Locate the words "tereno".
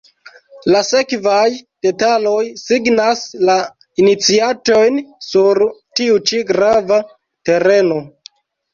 7.47-8.05